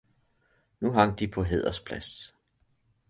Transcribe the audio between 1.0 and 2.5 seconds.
de på hædersplads.